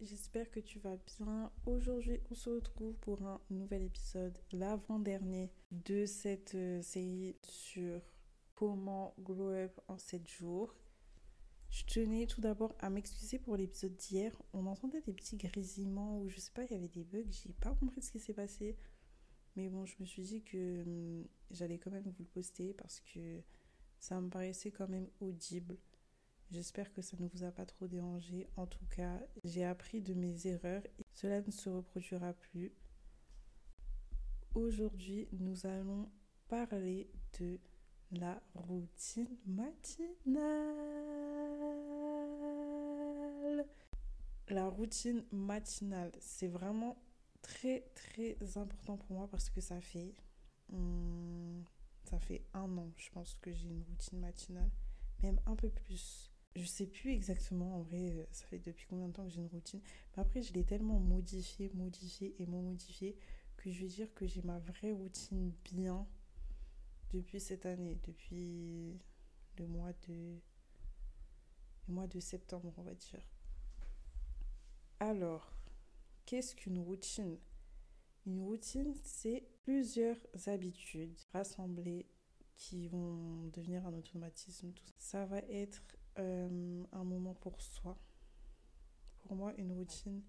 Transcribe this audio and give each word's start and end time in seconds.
J'espère 0.00 0.50
que 0.50 0.60
tu 0.60 0.78
vas 0.80 0.96
bien. 0.96 1.50
Aujourd'hui, 1.64 2.20
on 2.30 2.34
se 2.34 2.50
retrouve 2.50 2.94
pour 2.96 3.22
un 3.22 3.40
nouvel 3.48 3.84
épisode, 3.84 4.36
l'avant-dernier 4.52 5.50
de 5.70 6.04
cette 6.04 6.54
euh, 6.54 6.82
série 6.82 7.36
sur 7.42 8.02
comment 8.54 9.14
glow 9.20 9.50
up 9.50 9.80
en 9.88 9.96
7 9.96 10.28
jours. 10.28 10.74
Je 11.70 11.84
tenais 11.84 12.26
tout 12.26 12.42
d'abord 12.42 12.74
à 12.80 12.90
m'excuser 12.90 13.38
pour 13.38 13.56
l'épisode 13.56 13.96
d'hier. 13.96 14.36
On 14.52 14.66
entendait 14.66 15.00
des 15.00 15.14
petits 15.14 15.38
grésillements 15.38 16.20
ou 16.20 16.28
je 16.28 16.38
sais 16.38 16.52
pas, 16.52 16.64
il 16.64 16.72
y 16.72 16.74
avait 16.74 16.88
des 16.88 17.04
bugs. 17.04 17.30
J'ai 17.30 17.54
pas 17.54 17.74
compris 17.74 18.02
ce 18.02 18.12
qui 18.12 18.18
s'est 18.18 18.34
passé. 18.34 18.76
Mais 19.56 19.70
bon, 19.70 19.86
je 19.86 19.94
me 20.00 20.04
suis 20.04 20.22
dit 20.22 20.42
que 20.42 20.82
hum, 20.82 21.26
j'allais 21.50 21.78
quand 21.78 21.90
même 21.90 22.04
vous 22.04 22.24
le 22.24 22.24
poster 22.26 22.74
parce 22.74 23.00
que 23.00 23.40
ça 24.00 24.20
me 24.20 24.28
paraissait 24.28 24.70
quand 24.70 24.88
même 24.88 25.08
audible. 25.20 25.78
J'espère 26.50 26.92
que 26.92 27.00
ça 27.00 27.16
ne 27.20 27.28
vous 27.28 27.44
a 27.44 27.52
pas 27.52 27.64
trop 27.64 27.86
dérangé. 27.86 28.48
En 28.56 28.66
tout 28.66 28.84
cas, 28.86 29.20
j'ai 29.44 29.64
appris 29.64 30.00
de 30.02 30.14
mes 30.14 30.48
erreurs 30.48 30.82
et 30.98 31.04
cela 31.14 31.40
ne 31.40 31.50
se 31.50 31.70
reproduira 31.70 32.32
plus. 32.32 32.72
Aujourd'hui, 34.54 35.28
nous 35.32 35.64
allons 35.64 36.10
parler 36.48 37.08
de 37.38 37.60
la 38.10 38.42
routine 38.54 39.38
matinale. 39.46 40.44
La 44.48 44.68
routine 44.68 45.24
matinale, 45.30 46.10
c'est 46.18 46.48
vraiment 46.48 47.00
très 47.42 47.82
très 47.94 48.36
important 48.56 48.96
pour 48.96 49.16
moi 49.16 49.28
parce 49.28 49.48
que 49.50 49.60
ça 49.60 49.80
fait 49.80 50.16
hum, 50.72 51.64
ça 52.04 52.18
fait 52.18 52.44
un 52.54 52.76
an, 52.76 52.90
je 52.96 53.08
pense 53.10 53.34
que 53.40 53.52
j'ai 53.52 53.68
une 53.68 53.84
routine 53.84 54.18
matinale, 54.18 54.70
même 55.22 55.40
un 55.46 55.54
peu 55.54 55.70
plus. 55.70 56.29
Je 56.56 56.64
sais 56.64 56.86
plus 56.86 57.12
exactement, 57.12 57.76
en 57.76 57.82
vrai, 57.82 58.10
euh, 58.10 58.24
ça 58.32 58.44
fait 58.46 58.58
depuis 58.58 58.86
combien 58.88 59.08
de 59.08 59.12
temps 59.12 59.24
que 59.24 59.30
j'ai 59.30 59.40
une 59.40 59.46
routine. 59.46 59.80
Mais 60.16 60.22
après, 60.22 60.42
je 60.42 60.52
l'ai 60.52 60.64
tellement 60.64 60.98
modifié, 60.98 61.70
modifié 61.74 62.34
et 62.42 62.46
modifié 62.46 63.16
que 63.56 63.70
je 63.70 63.80
vais 63.80 63.86
dire 63.88 64.12
que 64.14 64.26
j'ai 64.26 64.42
ma 64.42 64.58
vraie 64.58 64.92
routine 64.92 65.52
bien 65.64 66.06
depuis 67.12 67.40
cette 67.40 67.66
année, 67.66 67.98
depuis 68.06 68.98
le 69.58 69.66
mois 69.66 69.92
de, 70.08 70.40
le 71.88 71.94
mois 71.94 72.06
de 72.06 72.18
septembre, 72.18 72.72
on 72.76 72.82
va 72.82 72.94
dire. 72.94 73.22
Alors, 74.98 75.52
qu'est-ce 76.26 76.56
qu'une 76.56 76.78
routine? 76.80 77.38
Une 78.26 78.40
routine, 78.40 78.94
c'est 79.04 79.44
plusieurs 79.62 80.18
habitudes 80.46 81.16
rassemblées 81.32 82.06
qui 82.56 82.88
vont 82.88 83.46
devenir 83.52 83.86
un 83.86 83.94
automatisme. 83.94 84.72
Ça 84.98 85.24
va 85.26 85.38
être 85.48 85.82
euh, 86.18 86.84
un 86.92 87.04
moment 87.04 87.34
pour 87.34 87.60
soi. 87.60 87.98
Pour 89.22 89.36
moi, 89.36 89.52
une 89.58 89.72
routine, 89.72 90.22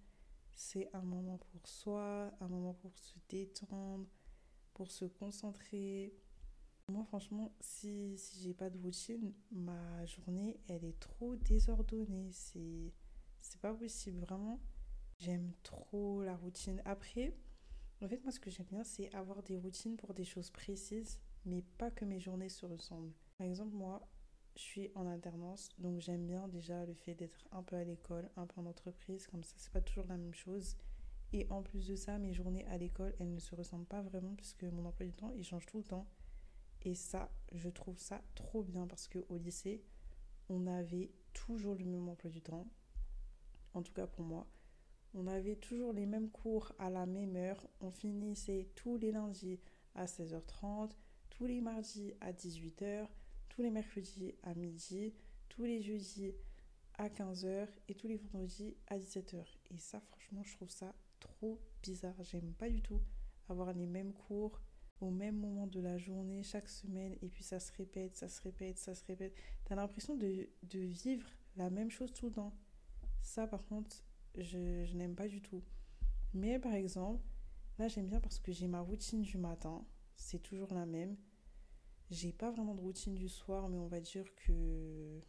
c'est 0.54 0.90
un 0.94 1.02
moment 1.02 1.38
pour 1.38 1.68
soi, 1.68 2.32
un 2.40 2.48
moment 2.48 2.74
pour 2.74 2.98
se 2.98 3.16
détendre, 3.30 4.06
pour 4.74 4.92
se 4.92 5.06
concentrer. 5.06 6.14
Moi, 6.88 7.04
franchement, 7.06 7.54
si, 7.62 8.18
si 8.18 8.42
j'ai 8.42 8.54
pas 8.54 8.70
de 8.70 8.78
routine, 8.78 9.34
ma 9.52 10.06
journée, 10.06 10.60
elle 10.68 10.84
est 10.84 11.00
trop 11.00 11.36
désordonnée. 11.36 12.30
C'est, 12.32 12.94
c'est 13.40 13.62
pas 13.62 13.74
possible, 13.74 14.20
vraiment. 14.20 14.60
J'aime 15.18 15.54
trop 15.64 16.24
la 16.24 16.36
routine. 16.36 16.82
Après, 16.86 17.34
en 18.04 18.08
fait, 18.08 18.22
moi, 18.24 18.32
ce 18.32 18.40
que 18.40 18.50
j'aime 18.50 18.66
bien, 18.66 18.84
c'est 18.84 19.14
avoir 19.14 19.44
des 19.44 19.58
routines 19.58 19.96
pour 19.96 20.14
des 20.14 20.24
choses 20.26 20.50
précises, 20.50 21.20
mais 21.46 21.64
pas 21.78 21.92
que 21.92 22.06
mes 22.06 22.20
journées 22.20 22.50
se 22.50 22.66
ressemblent. 22.66 23.14
Par 23.38 23.48
exemple, 23.48 23.76
moi, 23.76 24.08
je 24.56 24.62
suis 24.62 24.92
en 24.96 25.08
alternance, 25.08 25.70
donc 25.78 26.00
j'aime 26.00 26.28
bien 26.28 26.48
déjà 26.48 26.86
le 26.86 26.94
fait 26.94 27.16
d'être 27.16 27.48
un 27.52 27.64
peu 27.64 27.76
à 27.76 27.84
l'école, 27.84 28.30
un 28.36 28.46
peu 28.46 28.62
en 28.62 28.66
entreprise, 28.66 29.28
comme 29.28 29.44
ça, 29.44 29.54
c'est 29.58 29.72
pas 29.72 29.82
toujours 29.82 30.06
la 30.08 30.18
même 30.18 30.34
chose. 30.34 30.76
Et 31.34 31.48
en 31.50 31.62
plus 31.62 31.88
de 31.88 31.96
ça, 31.96 32.18
mes 32.18 32.34
journées 32.34 32.66
à 32.66 32.78
l'école, 32.78 33.16
elles 33.20 33.34
ne 33.34 33.40
se 33.40 33.56
ressemblent 33.56 33.86
pas 33.86 34.02
vraiment 34.02 34.36
puisque 34.36 34.64
mon 34.64 34.86
emploi 34.86 35.06
du 35.06 35.14
temps, 35.14 35.32
il 35.32 35.44
change 35.44 35.66
tout 35.66 35.78
le 35.78 35.84
temps. 35.84 36.08
Et 36.84 36.96
ça, 36.96 37.32
je 37.54 37.70
trouve 37.70 37.98
ça 37.98 38.22
trop 38.36 38.64
bien 38.64 38.88
parce 38.88 39.08
qu'au 39.08 39.38
lycée, 39.38 39.82
on 40.50 40.68
avait 40.68 41.12
toujours 41.34 41.76
le 41.76 41.86
même 41.86 42.10
emploi 42.10 42.30
du 42.30 42.42
temps. 42.42 42.68
En 43.74 43.82
tout 43.82 43.94
cas 43.94 44.08
pour 44.08 44.26
moi. 44.26 44.48
On 45.14 45.28
avait 45.28 45.58
toujours 45.58 45.92
les 45.92 46.06
mêmes 46.06 46.30
cours 46.30 46.72
à 46.80 46.90
la 46.90 47.06
même 47.06 47.36
heure. 47.36 47.68
On 47.82 47.92
finissait 47.92 48.70
tous 48.76 48.98
les 48.98 49.12
lundis 49.12 49.60
à 49.96 50.06
16h30, 50.06 50.92
tous 51.30 51.46
les 51.46 51.60
mardis 51.60 52.14
à 52.22 52.32
18h, 52.32 53.08
tous 53.52 53.62
les 53.62 53.70
mercredis 53.70 54.34
à 54.44 54.54
midi, 54.56 55.14
tous 55.50 55.66
les 55.66 55.82
jeudis 55.82 56.34
à 56.94 57.10
15h 57.10 57.68
et 57.90 57.96
tous 57.96 58.08
les 58.08 58.16
vendredis 58.16 58.78
à 58.88 58.98
17h. 58.98 59.44
Et 59.72 59.78
ça, 59.78 60.00
franchement, 60.00 60.42
je 60.44 60.56
trouve 60.56 60.70
ça 60.70 60.96
trop 61.20 61.60
bizarre. 61.84 62.16
J'aime 62.24 62.54
pas 62.54 62.70
du 62.70 62.82
tout 62.82 63.02
avoir 63.50 63.74
les 63.74 63.86
mêmes 63.86 64.14
cours 64.14 64.62
au 65.02 65.10
même 65.10 65.36
moment 65.36 65.68
de 65.68 65.82
la 65.82 65.98
journée 65.98 66.44
chaque 66.44 66.70
semaine 66.70 67.18
et 67.22 67.28
puis 67.28 67.44
ça 67.44 67.60
se 67.60 67.74
répète, 67.74 68.16
ça 68.16 68.30
se 68.30 68.42
répète, 68.42 68.78
ça 68.78 68.96
se 68.96 69.04
répète. 69.04 69.36
T'as 69.66 69.76
l'impression 69.76 70.16
de, 70.16 70.48
de, 70.64 70.80
vivre 70.80 71.28
la 71.58 71.70
même 71.70 71.92
chose 71.92 72.14
tout 72.14 72.28
le 72.28 72.34
temps. 72.34 72.54
Ça, 73.22 73.48
par 73.48 73.66
contre, 73.66 73.92
je, 74.38 74.86
je 74.86 74.96
n'aime 74.96 75.16
pas 75.16 75.28
du 75.28 75.42
tout. 75.42 75.62
Mais 76.34 76.58
par 76.58 76.74
exemple, 76.74 77.22
là, 77.80 77.90
j'aime 77.90 78.08
bien 78.08 78.22
parce 78.22 78.40
que 78.40 78.54
j'ai 78.54 78.68
ma 78.68 78.80
routine 78.80 79.24
du 79.24 79.38
matin. 79.38 79.84
C'est 80.16 80.42
toujours 80.42 80.74
la 80.74 80.86
même. 80.86 81.18
J'ai 82.12 82.34
pas 82.34 82.52
vraiment 82.52 82.76
de 82.76 82.82
routine 82.82 83.16
du 83.16 83.30
soir, 83.30 83.70
mais 83.70 83.78
on 83.78 83.88
va 83.88 84.02
dire 84.02 84.26
que. 84.36 85.22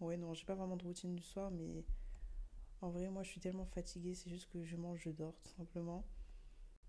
Ouais, 0.00 0.16
non, 0.16 0.32
j'ai 0.32 0.46
pas 0.46 0.54
vraiment 0.54 0.76
de 0.76 0.84
routine 0.84 1.14
du 1.14 1.22
soir, 1.22 1.50
mais 1.50 1.84
en 2.80 2.90
vrai, 2.90 3.10
moi, 3.10 3.22
je 3.22 3.28
suis 3.30 3.40
tellement 3.40 3.66
fatiguée, 3.66 4.14
c'est 4.14 4.30
juste 4.30 4.48
que 4.48 4.62
je 4.64 4.76
mange, 4.76 5.00
je 5.02 5.10
dors, 5.10 5.38
tout 5.40 5.50
simplement. 5.56 6.06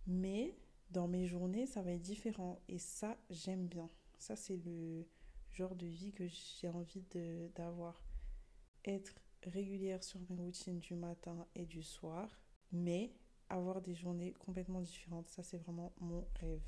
Mais 0.08 0.56
dans 0.92 1.08
mes 1.08 1.26
journées, 1.26 1.66
ça 1.66 1.82
va 1.82 1.92
être 1.92 2.02
différent. 2.02 2.62
Et 2.70 2.78
ça, 2.78 3.18
j'aime 3.30 3.68
bien. 3.68 3.90
Ça, 4.18 4.36
c'est 4.36 4.58
le 4.58 5.08
genre 5.52 5.76
de 5.76 5.88
vie 5.88 6.14
que 6.14 6.28
j'ai 6.28 6.70
envie 6.70 7.04
d'avoir. 7.56 8.02
Être 8.86 9.14
régulière 9.44 10.04
sur 10.04 10.20
mes 10.30 10.36
routines 10.36 10.80
du 10.80 10.96
matin 10.96 11.46
et 11.56 11.66
du 11.66 11.84
soir, 11.84 12.30
mais 12.72 13.14
avoir 13.50 13.82
des 13.82 13.94
journées 13.94 14.34
complètement 14.34 14.82
différentes. 14.82 15.28
Ça, 15.28 15.44
c'est 15.44 15.58
vraiment 15.58 15.94
mon 16.00 16.28
rêve. 16.40 16.62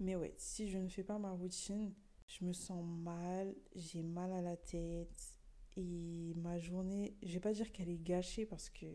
Mais 0.00 0.16
ouais, 0.16 0.32
si 0.36 0.68
je 0.68 0.78
ne 0.78 0.88
fais 0.88 1.02
pas 1.02 1.18
ma 1.18 1.32
routine, 1.32 1.92
je 2.26 2.44
me 2.44 2.52
sens 2.52 2.84
mal, 2.84 3.54
j'ai 3.74 4.02
mal 4.02 4.32
à 4.32 4.42
la 4.42 4.56
tête 4.56 5.38
et 5.76 6.34
ma 6.36 6.58
journée, 6.58 7.16
je 7.22 7.34
vais 7.34 7.40
pas 7.40 7.52
dire 7.52 7.72
qu'elle 7.72 7.88
est 7.88 8.02
gâchée 8.02 8.46
parce 8.46 8.68
que 8.70 8.86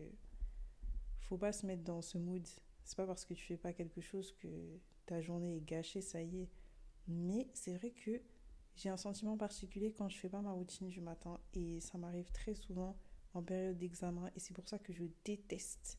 faut 1.20 1.38
pas 1.38 1.52
se 1.52 1.66
mettre 1.66 1.82
dans 1.82 2.02
ce 2.02 2.18
mood. 2.18 2.46
C'est 2.84 2.96
pas 2.96 3.06
parce 3.06 3.24
que 3.24 3.34
tu 3.34 3.44
fais 3.44 3.56
pas 3.56 3.72
quelque 3.72 4.00
chose 4.00 4.32
que 4.32 4.48
ta 5.06 5.20
journée 5.20 5.56
est 5.56 5.64
gâchée, 5.64 6.00
ça 6.00 6.22
y 6.22 6.42
est. 6.42 6.50
Mais 7.08 7.48
c'est 7.54 7.74
vrai 7.74 7.90
que 7.90 8.22
j'ai 8.76 8.88
un 8.88 8.96
sentiment 8.96 9.36
particulier 9.36 9.92
quand 9.92 10.08
je 10.08 10.18
fais 10.18 10.28
pas 10.28 10.40
ma 10.42 10.52
routine 10.52 10.88
du 10.88 11.00
matin 11.00 11.38
et 11.54 11.80
ça 11.80 11.98
m'arrive 11.98 12.30
très 12.32 12.54
souvent 12.54 12.96
en 13.32 13.42
période 13.42 13.78
d'examen 13.78 14.30
et 14.34 14.40
c'est 14.40 14.54
pour 14.54 14.68
ça 14.68 14.78
que 14.78 14.92
je 14.92 15.04
déteste. 15.24 15.98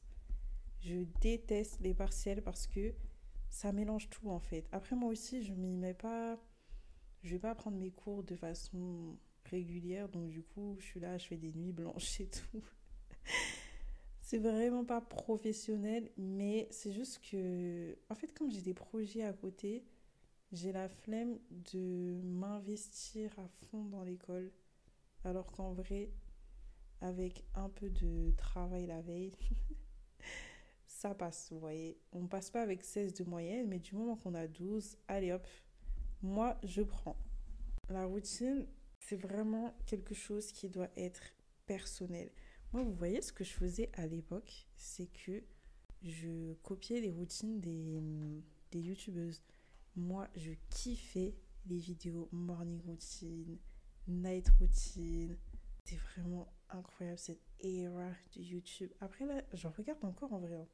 Je 0.82 1.06
déteste 1.22 1.80
les 1.80 1.94
partiels 1.94 2.44
parce 2.44 2.68
que 2.68 2.94
ça 3.56 3.72
mélange 3.72 4.10
tout 4.10 4.30
en 4.30 4.40
fait. 4.40 4.68
Après 4.74 4.98
moi 4.98 5.10
aussi, 5.10 5.42
je 5.42 5.54
m'y 5.54 5.78
mets 5.78 5.94
pas 5.94 6.38
je 7.24 7.32
vais 7.32 7.40
pas 7.40 7.56
prendre 7.56 7.78
mes 7.78 7.90
cours 7.90 8.22
de 8.22 8.36
façon 8.36 9.18
régulière 9.46 10.10
donc 10.10 10.28
du 10.28 10.44
coup, 10.44 10.76
je 10.78 10.86
suis 10.86 11.00
là, 11.00 11.18
je 11.18 11.26
fais 11.26 11.38
des 11.38 11.54
nuits 11.54 11.72
blanches 11.72 12.20
et 12.20 12.28
tout. 12.28 12.62
c'est 14.20 14.40
vraiment 14.40 14.84
pas 14.84 15.00
professionnel, 15.00 16.12
mais 16.18 16.68
c'est 16.70 16.92
juste 16.92 17.22
que 17.32 17.98
en 18.10 18.16
fait 18.16 18.34
comme 18.34 18.52
j'ai 18.52 18.62
des 18.62 18.74
projets 18.74 19.24
à 19.24 19.32
côté, 19.32 19.86
j'ai 20.52 20.74
la 20.74 20.90
flemme 20.90 21.40
de 21.50 22.20
m'investir 22.26 23.32
à 23.40 23.48
fond 23.48 23.86
dans 23.86 24.04
l'école 24.04 24.52
alors 25.24 25.50
qu'en 25.54 25.72
vrai 25.72 26.12
avec 27.00 27.46
un 27.56 27.70
peu 27.70 27.90
de 27.90 28.32
travail 28.36 28.86
la 28.86 29.01
veille 29.01 29.38
ça 30.95 31.13
passe, 31.13 31.51
vous 31.51 31.59
voyez. 31.59 32.00
On 32.13 32.25
passe 32.25 32.50
pas 32.50 32.62
avec 32.62 32.83
16 32.83 33.13
de 33.15 33.25
moyenne, 33.25 33.68
mais 33.68 33.80
du 33.80 33.95
moment 33.95 34.15
qu'on 34.15 34.33
a 34.33 34.47
12, 34.47 34.97
allez 35.09 35.33
hop, 35.33 35.45
moi 36.21 36.57
je 36.63 36.81
prends. 36.81 37.18
La 37.89 38.06
routine, 38.06 38.65
c'est 39.00 39.18
vraiment 39.18 39.75
quelque 39.86 40.15
chose 40.15 40.53
qui 40.53 40.69
doit 40.69 40.89
être 40.95 41.21
personnel. 41.65 42.31
Moi, 42.71 42.83
vous 42.83 42.94
voyez 42.94 43.21
ce 43.21 43.33
que 43.33 43.44
je 43.44 43.51
faisais 43.51 43.89
à 43.94 44.07
l'époque, 44.07 44.68
c'est 44.77 45.07
que 45.07 45.44
je 46.01 46.53
copiais 46.63 47.01
les 47.01 47.12
routines 47.12 47.59
des, 47.59 48.01
des 48.71 48.80
youtubeuses. 48.80 49.44
Moi, 49.98 50.30
je 50.36 50.51
kiffais 50.69 51.36
les 51.65 51.77
vidéos 51.77 52.30
morning 52.31 52.81
routine, 52.86 53.57
night 54.07 54.50
routine. 54.59 55.38
C'est 55.83 55.98
vraiment 55.98 56.48
incroyable 56.69 57.19
cette 57.19 57.44
era 57.59 58.09
de 58.36 58.41
YouTube. 58.41 58.91
Après 59.01 59.25
là, 59.25 59.44
j'en 59.53 59.71
regarde 59.71 60.03
encore 60.06 60.33
en 60.33 60.39
vrai. 60.39 60.69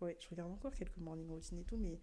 Ouais, 0.00 0.16
je 0.20 0.28
regarde 0.30 0.50
encore 0.52 0.74
quelques 0.74 0.96
morning 0.96 1.28
routines 1.28 1.58
et 1.58 1.64
tout, 1.64 1.76
mais 1.76 2.00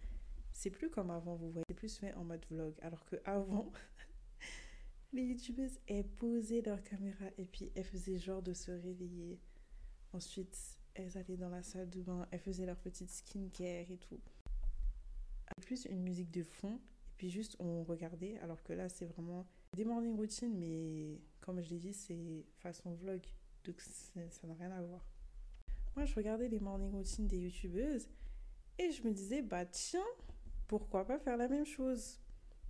c'est 0.52 0.70
plus 0.70 0.90
comme 0.90 1.10
avant, 1.10 1.36
vous 1.36 1.50
voyez. 1.50 1.64
C'est 1.68 1.74
plus 1.74 1.98
fait 1.98 2.14
en 2.14 2.24
mode 2.24 2.44
vlog. 2.50 2.74
Alors 2.82 3.04
que 3.04 3.16
avant, 3.24 3.72
les 5.12 5.24
youtubeuses, 5.24 5.78
elles 5.86 6.06
posaient 6.06 6.62
leur 6.62 6.82
caméra 6.82 7.26
et 7.38 7.44
puis 7.44 7.72
elles 7.74 7.84
faisaient 7.84 8.18
genre 8.18 8.42
de 8.42 8.52
se 8.52 8.70
réveiller. 8.70 9.40
Ensuite, 10.12 10.78
elles 10.94 11.16
allaient 11.18 11.36
dans 11.36 11.48
la 11.48 11.62
salle 11.62 11.90
de 11.90 12.02
bain, 12.02 12.26
elles 12.30 12.40
faisaient 12.40 12.66
leur 12.66 12.78
petite 12.78 13.10
skincare 13.10 13.90
et 13.90 13.98
tout. 13.98 14.20
Plus 15.62 15.86
une 15.86 16.02
musique 16.02 16.30
de 16.30 16.44
fond, 16.44 16.76
et 16.76 17.14
puis 17.16 17.30
juste 17.30 17.56
on 17.58 17.82
regardait, 17.84 18.38
alors 18.38 18.62
que 18.62 18.72
là 18.72 18.88
c'est 18.88 19.06
vraiment 19.06 19.46
des 19.74 19.84
morning 19.84 20.16
routines, 20.16 20.56
mais 20.56 21.20
comme 21.40 21.60
je 21.60 21.70
l'ai 21.70 21.78
dit, 21.78 21.92
c'est 21.92 22.46
façon 22.58 22.94
vlog, 22.94 23.20
donc 23.64 23.80
ça 23.80 24.46
n'a 24.46 24.54
rien 24.54 24.70
à 24.70 24.82
voir. 24.82 25.04
Moi 25.96 26.04
je 26.04 26.14
regardais 26.14 26.48
les 26.48 26.60
morning 26.60 26.92
routines 26.92 27.26
des 27.26 27.38
youtubeuses 27.38 28.08
et 28.78 28.92
je 28.92 29.02
me 29.02 29.12
disais, 29.12 29.42
bah 29.42 29.66
tiens, 29.66 30.06
pourquoi 30.66 31.04
pas 31.04 31.18
faire 31.18 31.36
la 31.36 31.48
même 31.48 31.66
chose? 31.66 32.20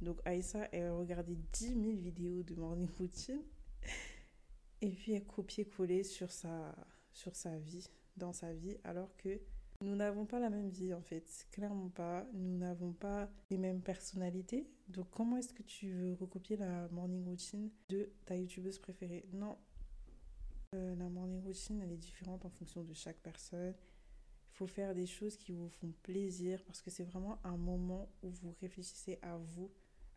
Donc 0.00 0.20
Aïssa, 0.24 0.68
elle 0.72 0.90
regardait 0.92 1.36
10 1.52 1.66
000 1.68 1.78
vidéos 1.96 2.42
de 2.42 2.54
morning 2.54 2.88
routine 2.98 3.42
et 4.80 4.90
puis 4.90 5.12
elle 5.12 5.26
copiait-collait 5.26 6.04
sur 6.04 6.30
sa, 6.30 6.74
sur 7.12 7.34
sa 7.34 7.58
vie, 7.58 7.88
dans 8.16 8.32
sa 8.32 8.52
vie, 8.52 8.78
alors 8.84 9.16
que 9.16 9.40
nous 9.80 9.94
n'avons 9.94 10.26
pas 10.26 10.40
la 10.40 10.50
même 10.50 10.70
vie 10.70 10.92
en 10.92 11.02
fait, 11.02 11.46
clairement 11.52 11.88
pas. 11.88 12.26
Nous 12.32 12.58
n'avons 12.58 12.92
pas 12.92 13.30
les 13.48 13.58
mêmes 13.58 13.80
personnalités. 13.80 14.68
Donc 14.88 15.08
comment 15.10 15.36
est-ce 15.36 15.54
que 15.54 15.62
tu 15.62 15.92
veux 15.92 16.14
recopier 16.14 16.56
la 16.56 16.88
morning 16.88 17.24
routine 17.24 17.70
de 17.88 18.10
ta 18.24 18.34
youtubeuse 18.34 18.78
préférée? 18.78 19.24
Non. 19.32 19.56
La 20.72 21.08
morning 21.08 21.42
routine, 21.42 21.80
elle 21.80 21.92
est 21.92 21.96
différente 21.96 22.44
en 22.44 22.50
fonction 22.50 22.84
de 22.84 22.92
chaque 22.92 23.16
personne. 23.22 23.74
Il 24.50 24.54
faut 24.54 24.66
faire 24.66 24.94
des 24.94 25.06
choses 25.06 25.38
qui 25.38 25.52
vous 25.52 25.70
font 25.70 25.94
plaisir 26.02 26.62
parce 26.66 26.82
que 26.82 26.90
c'est 26.90 27.04
vraiment 27.04 27.40
un 27.42 27.56
moment 27.56 28.12
où 28.22 28.28
vous 28.28 28.54
réfléchissez 28.60 29.18
à 29.22 29.38
vous 29.38 29.72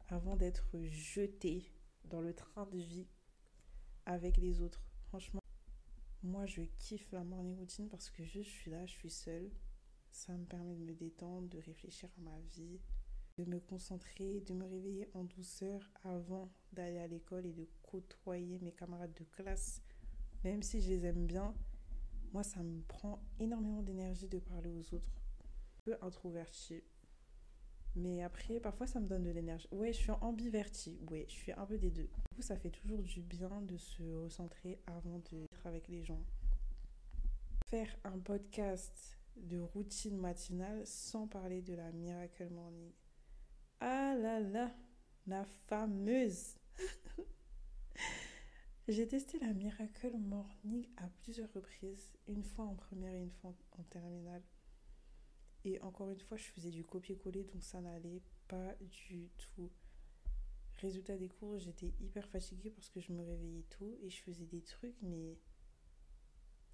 avant 0.10 0.36
d'être 0.36 0.68
jeté 0.90 1.72
dans 2.04 2.20
le 2.20 2.34
train 2.34 2.66
de 2.66 2.80
vie 2.80 3.08
avec 4.06 4.36
les 4.36 4.60
autres. 4.60 4.84
Franchement, 5.08 5.40
moi, 6.22 6.46
je 6.48 6.64
kiffe 6.80 7.14
la 7.14 7.24
morning 7.24 7.56
routine 7.56 7.88
parce 7.88 8.10
que 8.10 8.26
je 8.26 8.42
suis 8.42 8.72
là, 8.72 8.86
je 8.86 8.92
suis 8.92 9.10
seule. 9.10 9.50
Ça 10.12 10.36
me 10.36 10.44
permet 10.44 10.76
de 10.76 10.84
me 10.84 10.94
détendre, 10.94 11.48
de 11.48 11.60
réfléchir 11.60 12.10
à 12.18 12.22
ma 12.24 12.40
vie, 12.58 12.82
de 13.38 13.46
me 13.46 13.62
concentrer, 13.62 14.42
de 14.42 14.54
me 14.54 14.66
réveiller 14.66 15.10
en 15.14 15.24
douceur 15.24 15.90
avant 16.04 16.52
d'aller 16.74 17.00
à 17.00 17.08
l'école 17.08 17.46
et 17.46 17.54
de 17.54 17.70
côtoyer 17.84 18.60
mes 18.60 18.74
camarades 18.74 19.14
de 19.14 19.24
classe. 19.24 19.82
Même 20.44 20.64
si 20.64 20.82
je 20.82 20.90
les 20.90 21.06
aime 21.06 21.26
bien, 21.26 21.54
moi, 22.34 22.44
ça 22.44 22.64
me 22.64 22.82
prend 22.84 23.22
énormément 23.40 23.82
d'énergie 23.82 24.28
de 24.28 24.40
parler 24.40 24.72
aux 24.72 24.96
autres. 24.96 25.12
Un 25.12 25.92
peu 25.92 25.98
introverti. 26.02 26.84
Mais 27.96 28.24
après, 28.24 28.60
parfois, 28.60 28.88
ça 28.88 29.00
me 29.00 29.08
donne 29.08 29.24
de 29.24 29.32
l'énergie. 29.32 29.68
Ouais, 29.72 29.92
je 29.92 29.98
suis 29.98 30.12
ambiverti. 30.12 30.98
Ouais, 31.10 31.26
je 31.28 31.34
suis 31.34 31.52
un 31.52 31.66
peu 31.66 31.78
des 31.78 31.92
deux. 31.92 32.08
Du 32.08 32.36
coup, 32.36 32.42
ça 32.42 32.56
fait 32.56 32.70
toujours 32.70 33.04
du 33.04 33.22
bien 33.22 33.62
de 33.62 33.78
se 33.78 34.02
recentrer 34.02 34.80
avant 34.88 35.20
d'être 35.20 35.68
avec 35.68 35.88
les 35.90 36.04
gens. 36.04 36.24
Faire 37.68 37.94
un 38.04 38.18
podcast 38.20 39.20
de 39.36 39.60
routine 39.60 40.18
matinale 40.18 40.86
sans 40.86 41.28
parler 41.28 41.62
de 41.62 41.74
la 41.74 41.92
Miracle 41.92 42.50
Morning. 42.50 42.92
Ah 43.82 44.16
là 44.16 44.40
là, 44.40 44.72
la 45.28 45.44
fameuse. 45.68 46.56
J'ai 48.88 49.08
testé 49.08 49.38
la 49.40 49.54
Miracle 49.54 50.18
Morning 50.18 50.88
à 50.98 51.08
plusieurs 51.08 51.54
reprises, 51.54 52.12
une 52.28 52.44
fois 52.44 52.66
en 52.66 52.76
première 52.76 53.14
et 53.14 53.22
une 53.22 53.32
fois 53.32 53.54
en 53.74 53.84
terminale. 53.84 54.42
Et 55.64 55.80
encore 55.82 56.10
une 56.10 56.20
fois, 56.20 56.36
je 56.36 56.46
faisais 56.46 56.72
du 56.72 56.84
copier-coller, 56.84 57.44
donc 57.44 57.64
ça 57.64 57.80
n'allait 57.80 58.24
pas 58.48 58.76
du 58.80 59.30
tout. 59.38 59.70
Résultat 60.80 61.16
des 61.16 61.30
cours, 61.30 61.60
j'étais 61.60 61.94
hyper 62.00 62.28
fatiguée 62.28 62.72
parce 62.72 62.90
que 62.90 63.00
je 63.00 63.14
me 63.14 63.22
réveillais 63.22 63.66
tôt 63.70 63.96
et 64.02 64.10
je 64.10 64.20
faisais 64.24 64.48
des 64.48 64.62
trucs, 64.62 65.00
mais 65.04 65.38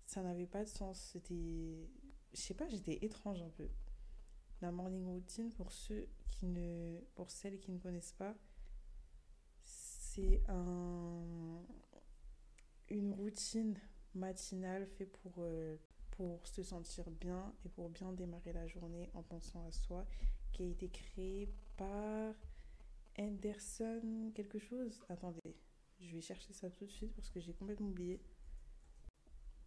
ça 0.06 0.24
n'avait 0.24 0.48
pas 0.48 0.64
de 0.64 0.70
sens. 0.70 0.98
C'était. 1.12 1.90
Je 2.34 2.40
sais 2.40 2.54
pas, 2.54 2.70
j'étais 2.70 3.04
étrange 3.06 3.42
un 3.42 3.50
peu. 3.50 3.70
La 4.62 4.72
morning 4.72 5.06
routine, 5.06 5.52
pour 5.52 5.74
ceux 5.74 6.08
qui 6.32 6.46
ne. 6.46 7.02
Pour 7.16 7.30
celles 7.30 7.60
qui 7.60 7.72
ne 7.74 7.80
connaissent 7.80 8.14
pas, 8.14 8.34
c'est 9.66 10.42
un. 10.48 11.62
Une 12.90 13.12
routine 13.14 13.78
matinale 14.16 14.88
faite 14.88 15.18
pour 15.18 15.34
euh, 15.40 15.78
pour 16.18 16.48
se 16.48 16.64
sentir 16.64 17.10
bien 17.12 17.54
et 17.64 17.70
pour 17.70 17.90
bien 17.90 18.12
démarrer 18.12 18.52
la 18.52 18.68
journée 18.68 19.10
en 19.14 19.22
pensant 19.22 19.66
à 19.68 19.72
soi, 19.72 20.06
qui 20.52 20.64
a 20.64 20.66
été 20.66 20.90
créé 20.90 21.54
par 21.78 22.34
Anderson 23.20 24.32
quelque 24.34 24.58
chose. 24.58 25.00
Attendez, 25.10 25.56
je 26.00 26.16
vais 26.16 26.22
chercher 26.22 26.54
ça 26.54 26.70
tout 26.72 26.86
de 26.86 26.92
suite 26.92 27.14
parce 27.14 27.30
que 27.30 27.40
j'ai 27.40 27.54
complètement 27.54 27.90
oublié. 27.90 28.20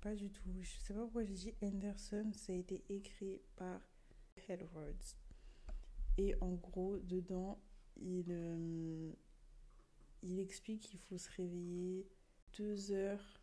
Pas 0.00 0.14
du 0.14 0.30
tout. 0.30 0.50
Je 0.60 0.78
sais 0.80 0.94
pas 0.94 1.00
pourquoi 1.02 1.24
j'ai 1.24 1.34
dit 1.34 1.54
Anderson. 1.62 2.32
Ça 2.34 2.52
a 2.52 2.56
été 2.56 2.82
écrit 2.88 3.40
par 3.56 3.80
Edwards. 4.48 5.14
Et 6.18 6.34
en 6.40 6.54
gros, 6.54 6.98
dedans, 6.98 7.62
il, 7.96 8.26
euh, 8.30 9.12
il 10.22 10.40
explique 10.40 10.80
qu'il 10.80 10.98
faut 10.98 11.18
se 11.18 11.30
réveiller 11.36 12.08
deux 12.58 12.92
heures, 12.92 13.40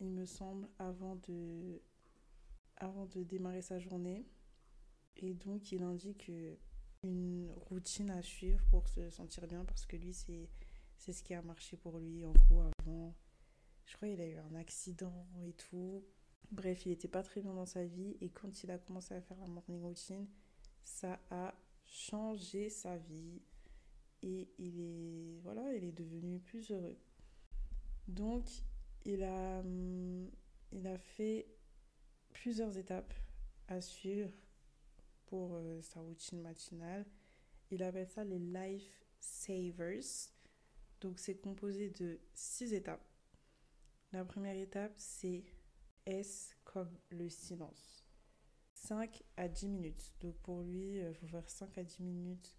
il 0.00 0.10
me 0.10 0.24
semble, 0.24 0.68
avant 0.78 1.16
de 1.16 1.80
avant 2.76 3.06
de 3.06 3.22
démarrer 3.22 3.62
sa 3.62 3.78
journée. 3.78 4.26
Et 5.16 5.34
donc, 5.34 5.70
il 5.72 5.82
indique 5.82 6.30
une 7.04 7.50
routine 7.68 8.10
à 8.10 8.22
suivre 8.22 8.64
pour 8.70 8.88
se 8.88 9.08
sentir 9.10 9.46
bien 9.46 9.64
parce 9.64 9.86
que 9.86 9.96
lui, 9.96 10.12
c'est, 10.12 10.48
c'est 10.96 11.12
ce 11.12 11.22
qui 11.22 11.34
a 11.34 11.42
marché 11.42 11.76
pour 11.76 11.98
lui. 11.98 12.24
En 12.24 12.32
gros, 12.32 12.62
avant, 12.80 13.14
je 13.86 13.96
crois 13.96 14.08
qu'il 14.08 14.20
a 14.20 14.26
eu 14.26 14.36
un 14.36 14.54
accident 14.56 15.26
et 15.44 15.52
tout. 15.52 16.04
Bref, 16.50 16.84
il 16.86 16.90
n'était 16.90 17.08
pas 17.08 17.22
très 17.22 17.40
bien 17.40 17.54
dans 17.54 17.66
sa 17.66 17.84
vie 17.84 18.16
et 18.20 18.30
quand 18.30 18.62
il 18.62 18.70
a 18.70 18.78
commencé 18.78 19.14
à 19.14 19.20
faire 19.20 19.38
la 19.38 19.46
morning 19.46 19.80
routine, 19.80 20.26
ça 20.84 21.18
a 21.30 21.54
changé 21.84 22.68
sa 22.68 22.96
vie 22.96 23.40
et 24.22 24.48
il 24.58 24.80
est 24.80 25.40
voilà, 25.42 25.74
il 25.74 25.84
est 25.84 25.92
devenu 25.92 26.38
plus 26.40 26.70
heureux. 26.70 26.98
Donc, 28.08 28.46
il 29.04 29.22
a 29.22 29.60
hum, 29.60 30.30
il 30.72 30.86
a 30.86 30.98
fait 30.98 31.46
plusieurs 32.32 32.76
étapes 32.78 33.12
à 33.68 33.80
suivre 33.80 34.32
pour 35.26 35.54
euh, 35.54 35.80
sa 35.82 36.00
routine 36.00 36.40
matinale. 36.40 37.04
Il 37.70 37.82
appelle 37.82 38.08
ça 38.08 38.24
les 38.24 38.38
Life 38.38 39.04
Savers. 39.20 40.30
Donc 41.00 41.18
c'est 41.18 41.36
composé 41.36 41.90
de 41.90 42.20
six 42.32 42.72
étapes. 42.72 43.04
La 44.12 44.24
première 44.24 44.56
étape, 44.56 44.92
c'est 44.96 45.44
S 46.06 46.56
comme 46.64 46.98
le 47.10 47.28
silence. 47.28 48.04
5 48.74 49.22
à 49.36 49.48
10 49.48 49.68
minutes. 49.68 50.12
Donc 50.20 50.36
pour 50.38 50.62
lui, 50.62 50.98
il 50.98 51.14
faut 51.14 51.26
faire 51.26 51.48
5 51.48 51.78
à 51.78 51.84
10 51.84 52.02
minutes, 52.02 52.54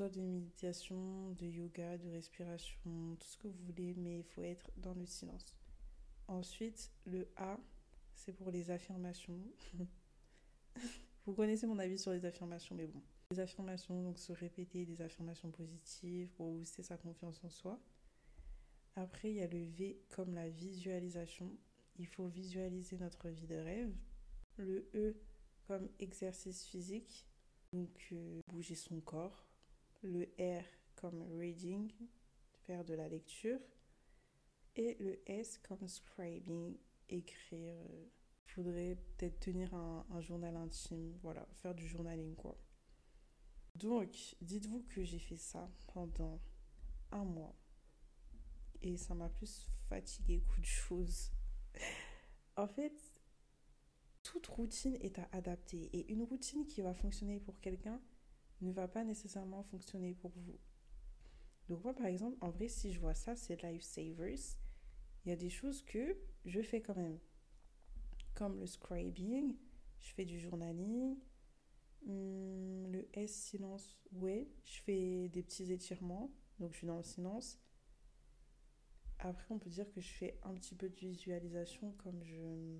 soit 0.00 0.08
de 0.08 0.22
méditation, 0.22 1.32
de 1.32 1.44
yoga, 1.44 1.98
de 1.98 2.08
respiration, 2.08 3.16
tout 3.20 3.26
ce 3.26 3.36
que 3.36 3.48
vous 3.48 3.64
voulez, 3.66 3.92
mais 3.98 4.20
il 4.20 4.24
faut 4.24 4.42
être 4.42 4.70
dans 4.78 4.94
le 4.94 5.04
silence. 5.04 5.54
Ensuite, 6.26 6.90
le 7.04 7.28
A, 7.36 7.60
c'est 8.14 8.32
pour 8.32 8.50
les 8.50 8.70
affirmations. 8.70 9.38
Vous 11.26 11.34
connaissez 11.34 11.66
mon 11.66 11.78
avis 11.78 11.98
sur 11.98 12.12
les 12.12 12.24
affirmations, 12.24 12.74
mais 12.74 12.86
bon. 12.86 13.02
Les 13.32 13.40
affirmations, 13.40 14.02
donc 14.02 14.18
se 14.18 14.32
répéter 14.32 14.86
des 14.86 15.02
affirmations 15.02 15.50
positives 15.50 16.30
pour 16.30 16.50
booster 16.50 16.82
sa 16.82 16.96
confiance 16.96 17.38
en 17.44 17.50
soi. 17.50 17.78
Après, 18.96 19.30
il 19.30 19.36
y 19.36 19.42
a 19.42 19.48
le 19.48 19.64
V 19.64 20.00
comme 20.08 20.32
la 20.32 20.48
visualisation. 20.48 21.52
Il 21.98 22.06
faut 22.06 22.26
visualiser 22.26 22.96
notre 22.96 23.28
vie 23.28 23.46
de 23.46 23.56
rêve. 23.56 23.94
Le 24.56 24.88
E 24.94 25.14
comme 25.66 25.90
exercice 25.98 26.64
physique, 26.64 27.26
donc 27.74 28.08
euh, 28.12 28.40
bouger 28.48 28.76
son 28.76 28.98
corps. 29.02 29.49
Le 30.02 30.24
R 30.38 30.64
comme 30.94 31.22
reading, 31.38 31.92
faire 32.66 32.84
de 32.84 32.94
la 32.94 33.08
lecture. 33.08 33.60
Et 34.76 34.96
le 35.00 35.20
S 35.28 35.58
comme 35.58 35.86
scribing, 35.88 36.76
écrire. 37.08 37.76
Il 38.46 38.52
faudrait 38.52 38.96
peut-être 38.96 39.40
tenir 39.40 39.74
un, 39.74 40.20
journal 40.20 40.56
intime, 40.56 41.16
voilà, 41.22 41.46
faire 41.54 41.74
du 41.74 41.86
journaling 41.86 42.34
quoi. 42.34 42.58
Donc, 43.76 44.36
dites-vous 44.40 44.82
que 44.88 45.04
j'ai 45.04 45.18
fait 45.18 45.36
ça 45.36 45.70
pendant 45.92 46.40
un 47.12 47.24
mois 47.24 47.56
et 48.82 48.96
ça 48.96 49.14
m'a 49.14 49.28
plus 49.28 49.66
fatigué 49.88 50.42
qu'autre 50.48 50.64
chose. 50.64 51.30
en 52.56 52.66
fait, 52.66 53.00
toute 54.22 54.46
routine 54.46 54.96
est 55.00 55.18
à 55.18 55.28
adapter 55.32 55.90
et 55.96 56.12
une 56.12 56.22
routine 56.22 56.66
qui 56.66 56.82
va 56.82 56.94
fonctionner 56.94 57.38
pour 57.40 57.60
quelqu'un 57.60 58.00
ne 58.60 58.72
va 58.72 58.88
pas 58.88 59.04
nécessairement 59.04 59.62
fonctionner 59.64 60.14
pour 60.14 60.32
vous. 60.36 60.58
Donc 61.68 61.84
moi, 61.84 61.94
par 61.94 62.06
exemple, 62.06 62.36
en 62.40 62.50
vrai, 62.50 62.68
si 62.68 62.92
je 62.92 63.00
vois 63.00 63.14
ça, 63.14 63.36
c'est 63.36 63.62
Lifesavers. 63.62 64.58
Il 65.24 65.28
y 65.28 65.32
a 65.32 65.36
des 65.36 65.50
choses 65.50 65.82
que 65.82 66.16
je 66.44 66.60
fais 66.60 66.80
quand 66.80 66.96
même. 66.96 67.18
Comme 68.34 68.58
le 68.58 68.66
scribing, 68.66 69.56
je 69.98 70.12
fais 70.14 70.24
du 70.24 70.38
journaling. 70.40 71.16
Hmm, 72.06 72.86
le 72.86 73.08
S 73.12 73.32
silence, 73.32 74.00
ouais, 74.12 74.48
je 74.64 74.80
fais 74.80 75.28
des 75.28 75.42
petits 75.42 75.70
étirements. 75.70 76.32
Donc 76.58 76.72
je 76.72 76.78
suis 76.78 76.86
dans 76.86 76.96
le 76.96 77.02
silence. 77.02 77.60
Après, 79.18 79.46
on 79.50 79.58
peut 79.58 79.70
dire 79.70 79.90
que 79.92 80.00
je 80.00 80.08
fais 80.08 80.38
un 80.42 80.54
petit 80.54 80.74
peu 80.74 80.88
de 80.88 80.96
visualisation 80.96 81.92
comme 81.98 82.24
je... 82.24 82.78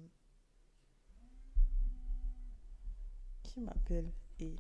Qui 3.42 3.60
m'appelle 3.60 4.12
Et 4.38 4.56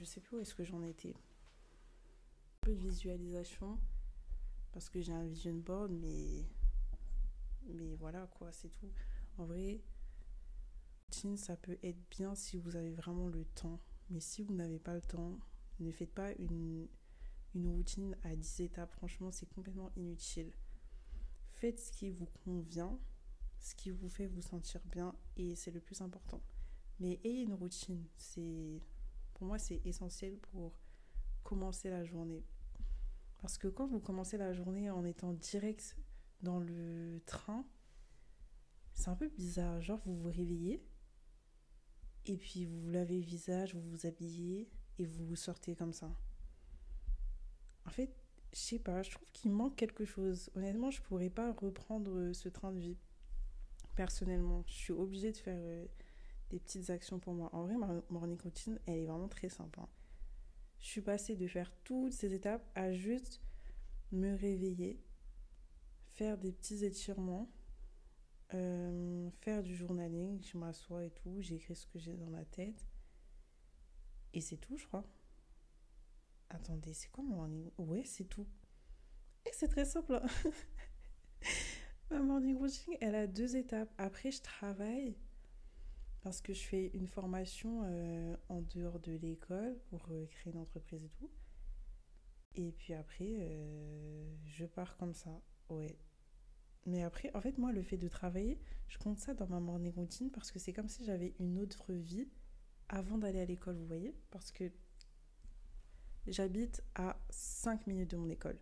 je 0.00 0.06
sais 0.06 0.20
plus 0.20 0.38
où 0.38 0.40
est-ce 0.40 0.54
que 0.54 0.64
j'en 0.64 0.82
étais. 0.82 1.14
Un 1.14 2.60
peu 2.62 2.74
de 2.74 2.80
visualisation 2.80 3.78
parce 4.72 4.88
que 4.88 5.00
j'ai 5.02 5.12
un 5.12 5.26
vision 5.26 5.54
board, 5.54 5.92
mais 5.92 6.46
mais 7.66 7.94
voilà 7.96 8.26
quoi, 8.26 8.50
c'est 8.50 8.70
tout. 8.70 8.90
En 9.36 9.44
vrai, 9.44 9.80
ça 11.36 11.56
peut 11.56 11.78
être 11.82 12.00
bien 12.10 12.34
si 12.34 12.56
vous 12.56 12.76
avez 12.76 12.92
vraiment 12.92 13.28
le 13.28 13.44
temps. 13.44 13.78
Mais 14.08 14.20
si 14.20 14.42
vous 14.42 14.54
n'avez 14.54 14.78
pas 14.78 14.94
le 14.94 15.02
temps, 15.02 15.38
ne 15.78 15.90
faites 15.92 16.12
pas 16.12 16.32
une, 16.38 16.88
une 17.54 17.68
routine 17.68 18.16
à 18.24 18.34
10 18.34 18.60
étapes. 18.60 18.92
Franchement, 18.92 19.30
c'est 19.30 19.46
complètement 19.46 19.90
inutile. 19.96 20.52
Faites 21.52 21.78
ce 21.78 21.92
qui 21.92 22.10
vous 22.10 22.28
convient, 22.44 22.98
ce 23.58 23.74
qui 23.74 23.90
vous 23.90 24.08
fait 24.08 24.26
vous 24.26 24.40
sentir 24.40 24.80
bien 24.86 25.14
et 25.36 25.54
c'est 25.54 25.70
le 25.70 25.80
plus 25.80 26.00
important. 26.00 26.40
Mais 27.00 27.20
ayez 27.24 27.42
une 27.42 27.54
routine. 27.54 28.06
C'est 28.16 28.80
pour 29.40 29.48
moi 29.48 29.58
c'est 29.58 29.80
essentiel 29.86 30.36
pour 30.36 30.74
commencer 31.44 31.88
la 31.88 32.04
journée. 32.04 32.44
Parce 33.38 33.56
que 33.56 33.68
quand 33.68 33.86
vous 33.86 33.98
commencez 33.98 34.36
la 34.36 34.52
journée 34.52 34.90
en 34.90 35.02
étant 35.02 35.32
direct 35.32 35.96
dans 36.42 36.60
le 36.60 37.22
train, 37.24 37.64
c'est 38.92 39.08
un 39.08 39.16
peu 39.16 39.28
bizarre. 39.28 39.80
Genre 39.80 39.98
vous 40.04 40.14
vous 40.14 40.28
réveillez 40.28 40.86
et 42.26 42.36
puis 42.36 42.66
vous 42.66 42.82
vous 42.82 42.90
lavez 42.90 43.16
le 43.16 43.24
visage, 43.24 43.74
vous 43.74 43.80
vous 43.80 44.04
habillez 44.04 44.68
et 44.98 45.06
vous 45.06 45.24
vous 45.24 45.36
sortez 45.36 45.74
comme 45.74 45.94
ça. 45.94 46.14
En 47.86 47.90
fait, 47.90 48.14
je 48.52 48.58
sais 48.58 48.78
pas, 48.78 49.02
je 49.02 49.12
trouve 49.12 49.28
qu'il 49.32 49.52
manque 49.52 49.74
quelque 49.74 50.04
chose. 50.04 50.50
Honnêtement, 50.54 50.90
je 50.90 51.00
pourrais 51.00 51.30
pas 51.30 51.50
reprendre 51.52 52.34
ce 52.34 52.50
train 52.50 52.72
de 52.72 52.78
vie. 52.78 52.98
Personnellement, 53.96 54.64
je 54.66 54.74
suis 54.74 54.92
obligée 54.92 55.32
de 55.32 55.38
faire 55.38 55.58
euh, 55.58 55.86
des 56.50 56.58
petites 56.58 56.90
actions 56.90 57.18
pour 57.18 57.34
moi. 57.34 57.48
En 57.54 57.62
vrai, 57.62 57.76
ma 57.76 58.02
morning 58.10 58.40
routine, 58.40 58.78
elle 58.86 58.98
est 58.98 59.06
vraiment 59.06 59.28
très 59.28 59.48
simple. 59.48 59.80
Hein. 59.80 59.88
Je 60.80 60.86
suis 60.86 61.00
passée 61.00 61.36
de 61.36 61.46
faire 61.46 61.72
toutes 61.84 62.12
ces 62.12 62.34
étapes 62.34 62.68
à 62.74 62.92
juste 62.92 63.40
me 64.12 64.34
réveiller, 64.34 65.02
faire 66.08 66.38
des 66.38 66.52
petits 66.52 66.84
étirements, 66.84 67.50
euh, 68.54 69.30
faire 69.40 69.62
du 69.62 69.74
journaling, 69.76 70.42
je 70.42 70.58
m'assois 70.58 71.04
et 71.04 71.10
tout, 71.10 71.40
j'écris 71.40 71.76
ce 71.76 71.86
que 71.86 71.98
j'ai 71.98 72.16
dans 72.16 72.30
la 72.30 72.44
tête. 72.44 72.86
Et 74.32 74.40
c'est 74.40 74.56
tout, 74.56 74.76
je 74.76 74.86
crois. 74.86 75.04
Attendez, 76.48 76.92
c'est 76.94 77.10
quoi 77.10 77.22
mon 77.22 77.36
morning? 77.36 77.70
Ouais, 77.78 78.02
c'est 78.04 78.24
tout. 78.24 78.46
Et 79.46 79.50
c'est 79.52 79.68
très 79.68 79.84
simple. 79.84 80.14
Hein. 80.14 80.50
Ma 82.10 82.18
morning 82.18 82.56
routine, 82.56 82.94
elle 83.00 83.14
a 83.14 83.26
deux 83.28 83.54
étapes. 83.56 83.92
Après, 83.98 84.32
je 84.32 84.42
travaille 84.42 85.16
parce 86.22 86.40
que 86.40 86.52
je 86.52 86.62
fais 86.62 86.90
une 86.94 87.06
formation 87.06 87.82
euh, 87.84 88.36
en 88.48 88.62
dehors 88.62 88.98
de 89.00 89.12
l'école 89.12 89.78
pour 89.88 90.06
euh, 90.10 90.26
créer 90.26 90.52
une 90.52 90.58
entreprise 90.60 91.04
et 91.04 91.10
tout. 91.10 91.30
Et 92.56 92.72
puis 92.72 92.94
après, 92.94 93.48
je 94.44 94.66
pars 94.66 94.96
comme 94.96 95.14
ça. 95.14 95.40
Ouais, 95.68 95.96
mais 96.86 97.02
après, 97.02 97.30
en 97.34 97.40
fait, 97.40 97.58
moi, 97.58 97.72
le 97.72 97.82
fait 97.82 97.96
de 97.96 98.08
travailler, 98.08 98.58
je 98.88 98.98
compte 98.98 99.18
ça 99.18 99.34
dans 99.34 99.46
ma 99.46 99.60
morning 99.60 99.92
routine 99.92 100.30
parce 100.30 100.50
que 100.50 100.58
c'est 100.58 100.72
comme 100.72 100.88
si 100.88 101.04
j'avais 101.04 101.34
une 101.38 101.58
autre 101.58 101.92
vie 101.92 102.28
avant 102.88 103.18
d'aller 103.18 103.40
à 103.40 103.44
l'école, 103.44 103.76
vous 103.76 103.86
voyez? 103.86 104.16
Parce 104.30 104.50
que 104.50 104.70
j'habite 106.26 106.82
à 106.94 107.16
5 107.30 107.86
minutes 107.86 108.10
de 108.10 108.16
mon 108.16 108.28
école. 108.28 108.58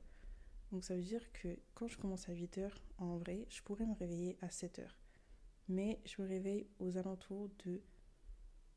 Donc 0.73 0.85
ça 0.85 0.95
veut 0.95 1.03
dire 1.03 1.33
que 1.33 1.59
quand 1.75 1.89
je 1.89 1.97
commence 1.97 2.29
à 2.29 2.33
8 2.33 2.59
heures, 2.59 2.83
en 2.99 3.17
vrai, 3.17 3.47
je 3.49 3.63
pourrais 3.63 3.87
me 3.87 3.95
réveiller 3.95 4.37
à 4.43 4.51
7 4.51 4.81
heures. 4.81 4.97
Mais 5.69 6.01
je 6.05 6.23
me 6.23 6.27
réveille 6.27 6.67
aux 6.79 6.97
alentours 6.97 7.51
de 7.65 7.83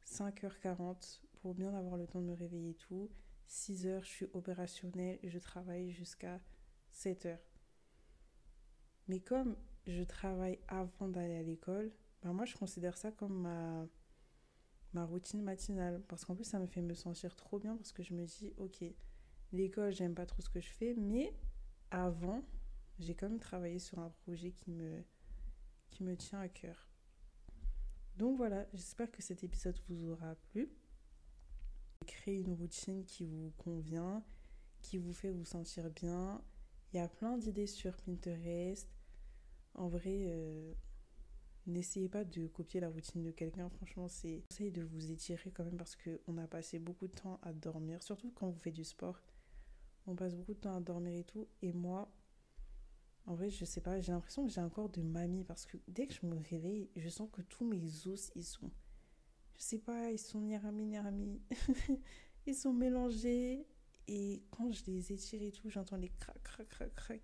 5h40 0.06 1.22
pour 1.42 1.56
bien 1.56 1.74
avoir 1.74 1.98
le 1.98 2.06
temps 2.08 2.22
de 2.22 2.28
me 2.28 2.34
réveiller 2.34 2.72
et 2.72 2.76
tout. 2.76 3.10
6 3.48 3.88
heures, 3.88 4.04
je 4.04 4.10
suis 4.10 4.28
opérationnelle 4.34 5.20
et 5.24 5.30
je 5.30 5.40
travaille 5.40 5.92
jusqu'à 5.92 6.40
7 6.92 7.26
heures. 7.26 7.52
Mais 9.08 9.20
comme 9.20 9.56
je 9.88 10.04
travaille 10.04 10.60
avant 10.68 11.08
d'aller 11.08 11.36
à 11.36 11.44
l'école, 11.44 11.92
ben 12.22 12.34
moi 12.34 12.46
je 12.46 12.56
considère 12.56 12.98
ça 12.98 13.12
comme 13.12 13.42
ma, 13.42 13.88
ma 14.94 15.06
routine 15.06 15.42
matinale. 15.42 16.02
Parce 16.08 16.26
qu'en 16.26 16.36
plus 16.36 16.46
ça 16.46 16.60
me 16.60 16.68
fait 16.68 16.82
me 16.82 16.94
sentir 16.94 17.36
trop 17.36 17.60
bien 17.60 17.76
parce 17.76 17.92
que 17.92 18.04
je 18.04 18.14
me 18.14 18.26
dis, 18.26 18.54
ok, 18.58 18.84
l'école 19.52 19.92
j'aime 19.92 20.16
pas 20.16 20.26
trop 20.26 20.42
ce 20.42 20.50
que 20.50 20.62
je 20.62 20.70
fais, 20.70 20.94
mais 20.96 21.34
avant 21.90 22.44
j'ai 23.00 23.16
quand 23.16 23.30
même 23.30 23.40
travaillé 23.40 23.80
sur 23.80 24.00
un 24.00 24.10
projet 24.10 24.52
qui 24.52 24.72
me, 24.72 25.04
qui 25.92 26.04
me 26.04 26.16
tient 26.16 26.40
à 26.40 26.50
cœur. 26.50 26.90
Donc 28.18 28.38
voilà, 28.38 28.66
j'espère 28.74 29.12
que 29.12 29.22
cet 29.22 29.44
épisode 29.44 29.80
vous 29.88 30.10
aura 30.10 30.36
plu. 30.36 30.70
Créer 32.08 32.40
une 32.40 32.54
routine 32.54 33.06
qui 33.06 33.26
vous 33.26 33.52
convient, 33.58 34.24
qui 34.82 34.98
vous 34.98 35.14
fait 35.14 35.30
vous 35.30 35.46
sentir 35.46 35.90
bien. 35.92 36.42
Il 36.92 36.98
y 36.98 37.00
a 37.00 37.08
plein 37.08 37.38
d'idées 37.38 37.68
sur 37.68 37.96
Pinterest. 37.98 38.90
En 39.76 39.88
vrai, 39.88 40.26
euh, 40.28 40.74
n'essayez 41.68 42.10
pas 42.10 42.26
de 42.26 42.48
copier 42.48 42.80
la 42.80 42.90
routine 42.90 43.24
de 43.24 43.32
quelqu'un. 43.32 43.70
Franchement, 43.70 44.08
c'est 44.08 44.44
essayez 44.50 44.72
de 44.72 44.84
vous 44.84 45.12
étirer 45.12 45.52
quand 45.52 45.64
même 45.64 45.78
parce 45.78 45.96
qu'on 45.96 46.38
a 46.38 46.48
passé 46.48 46.80
beaucoup 46.80 47.08
de 47.08 47.14
temps 47.14 47.40
à 47.44 47.54
dormir, 47.54 48.04
surtout 48.04 48.32
quand 48.32 48.50
vous 48.50 48.60
faites 48.60 48.74
du 48.74 48.84
sport. 48.84 49.22
On 50.08 50.16
passe 50.16 50.36
beaucoup 50.36 50.54
de 50.54 50.60
temps 50.60 50.76
à 50.76 50.82
dormir 50.82 51.14
et 51.14 51.24
tout. 51.24 51.48
Et 51.62 51.72
moi, 51.72 52.12
en 53.26 53.36
vrai, 53.36 53.50
je 53.50 53.66
sais 53.66 53.82
pas, 53.82 54.00
j'ai 54.00 54.12
l'impression 54.12 54.46
que 54.46 54.52
j'ai 54.52 54.62
un 54.62 54.70
corps 54.70 54.90
de 54.90 55.02
mamie 55.02 55.44
parce 55.44 55.66
que 55.66 55.78
dès 55.88 56.08
que 56.08 56.14
je 56.14 56.26
me 56.26 56.38
réveille, 56.50 56.90
je 56.96 57.10
sens 57.10 57.30
que 57.32 57.42
tous 57.42 57.66
mes 57.66 58.08
os, 58.08 58.32
ils 58.36 58.44
sont. 58.44 58.72
Je 59.58 59.64
sais 59.64 59.78
pas, 59.78 60.12
ils 60.12 60.20
sont 60.20 60.42
ni 60.42 60.58
ramis 60.58 60.86
ni 60.86 60.98
ramis. 60.98 61.42
ils 62.48 62.56
sont 62.56 62.74
mélangés. 62.74 63.66
Et 64.08 64.44
quand 64.50 64.72
je 64.72 64.84
les 64.86 65.14
étire 65.14 65.42
et 65.44 65.52
tout, 65.52 65.70
j'entends 65.70 65.98
les 65.98 66.10
crac, 66.10 66.42
crac, 66.42 66.68
crac, 66.68 66.94
crac. 66.96 67.22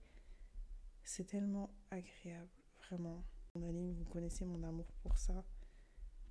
C'est 1.03 1.25
tellement 1.25 1.73
agréable, 1.89 2.51
vraiment. 2.79 3.25
Mon 3.55 3.71
ligne, 3.71 3.93
vous 3.93 4.05
connaissez 4.05 4.45
mon 4.45 4.61
amour 4.63 4.91
pour 5.01 5.17
ça. 5.17 5.43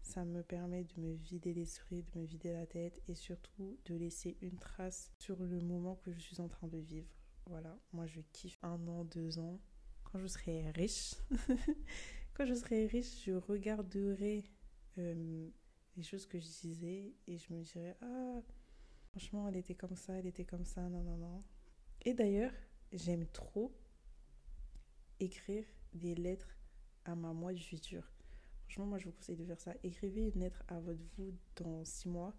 Ça 0.02 0.25
me 0.25 0.42
permet 0.42 0.85
de 0.85 1.00
me 1.00 1.14
vider 1.14 1.52
l'esprit, 1.52 2.04
de 2.04 2.20
me 2.20 2.25
vider 2.25 2.52
la 2.52 2.66
tête 2.66 3.02
et 3.08 3.16
surtout 3.16 3.76
de 3.87 3.96
laisser 3.96 4.38
une 4.40 4.58
trace 4.58 5.11
sur 5.18 5.42
le 5.42 5.61
moment 5.61 5.96
que 5.96 6.12
je 6.12 6.20
suis 6.20 6.40
en 6.40 6.49
train 6.49 6.68
de 6.68 6.78
vivre. 6.78 7.08
Voilà, 7.47 7.79
moi 7.93 8.07
je 8.07 8.21
kiffe 8.33 8.59
un 8.62 8.87
an, 8.88 9.05
deux 9.05 9.38
ans. 9.38 9.61
Quand 10.05 10.19
je 10.19 10.26
serai 10.26 10.71
riche, 10.71 11.15
quand 12.35 12.45
je 12.45 12.55
serai 12.55 12.87
riche, 12.87 13.25
je 13.25 13.33
regarderai 13.33 14.45
euh, 14.99 15.49
les 15.97 16.03
choses 16.03 16.26
que 16.26 16.38
je 16.38 16.47
disais 16.47 17.15
et 17.26 17.38
je 17.38 17.53
me 17.53 17.62
dirais 17.62 17.97
ah 18.00 18.41
franchement 19.11 19.49
elle 19.49 19.57
était 19.57 19.75
comme 19.75 19.97
ça, 19.97 20.15
elle 20.15 20.26
était 20.26 20.45
comme 20.45 20.65
ça, 20.65 20.83
non 20.88 21.03
non 21.03 21.17
non. 21.17 21.45
Et 22.03 22.15
d'ailleurs 22.15 22.53
j'aime 22.93 23.26
trop 23.26 23.73
écrire 25.21 25.65
des 25.93 26.15
lettres 26.15 26.57
à 27.05 27.15
ma 27.15 27.33
moi 27.33 27.53
du 27.53 27.62
futur. 27.62 28.03
Franchement, 28.65 28.87
moi, 28.87 28.99
je 28.99 29.07
vous 29.07 29.12
conseille 29.12 29.37
de 29.37 29.45
faire 29.45 29.61
ça. 29.61 29.75
Écrivez 29.83 30.23
une 30.23 30.41
lettre 30.41 30.62
à 30.69 30.81
votre 30.81 31.00
vous 31.17 31.33
dans 31.57 31.85
six 31.85 32.09
mois 32.09 32.35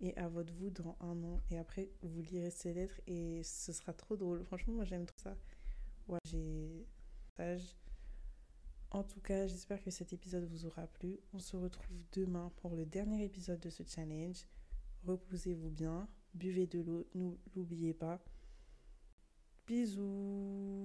et 0.00 0.16
à 0.16 0.28
votre 0.28 0.52
vous 0.54 0.70
dans 0.70 0.96
un 1.00 1.22
an. 1.24 1.40
Et 1.50 1.58
après, 1.58 1.90
vous 2.02 2.22
lirez 2.22 2.50
ces 2.50 2.74
lettres 2.74 3.00
et 3.06 3.42
ce 3.42 3.72
sera 3.72 3.92
trop 3.92 4.16
drôle. 4.16 4.44
Franchement, 4.44 4.74
moi, 4.74 4.84
j'aime 4.84 5.06
trop 5.06 5.18
ça. 5.18 5.36
Ouais, 6.08 6.18
j'ai... 6.24 6.86
En 8.90 9.02
tout 9.02 9.20
cas, 9.20 9.46
j'espère 9.46 9.82
que 9.82 9.90
cet 9.90 10.12
épisode 10.12 10.44
vous 10.44 10.64
aura 10.64 10.86
plu. 10.86 11.18
On 11.34 11.38
se 11.38 11.56
retrouve 11.56 11.98
demain 12.12 12.50
pour 12.56 12.74
le 12.74 12.86
dernier 12.86 13.24
épisode 13.24 13.60
de 13.60 13.68
ce 13.68 13.82
challenge. 13.82 14.46
Reposez-vous 15.04 15.70
bien, 15.70 16.08
buvez 16.34 16.66
de 16.66 16.80
l'eau, 16.80 17.06
n'oubliez 17.54 17.92
pas. 17.92 18.24
Bisous 19.66 20.74